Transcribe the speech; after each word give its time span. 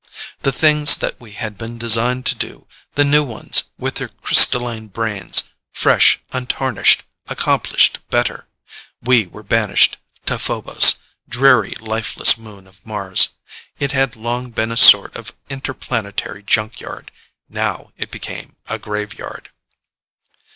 The 0.39 0.51
things 0.51 0.97
that 0.97 1.19
we 1.21 1.33
had 1.33 1.59
been 1.59 1.77
designed 1.77 2.25
to 2.25 2.33
do, 2.33 2.65
the 2.95 3.03
new 3.05 3.23
ones, 3.23 3.65
with 3.77 3.97
their 3.97 4.07
crystalline 4.07 4.87
brains, 4.87 5.51
fresh, 5.71 6.19
untarnished, 6.31 7.03
accomplished 7.27 7.99
better. 8.09 8.47
We 9.03 9.27
were 9.27 9.43
banished 9.43 9.97
to 10.25 10.39
Phobos, 10.39 10.95
dreary, 11.29 11.75
lifeless 11.79 12.35
moon 12.35 12.65
of 12.65 12.83
Mars. 12.83 13.29
It 13.77 13.91
had 13.91 14.15
long 14.15 14.49
been 14.49 14.71
a 14.71 14.75
sort 14.75 15.15
of 15.15 15.35
interplanetary 15.51 16.41
junkyard; 16.41 17.11
now 17.47 17.91
it 17.95 18.09
became 18.09 18.55
a 18.67 18.79
graveyard. 18.79 19.51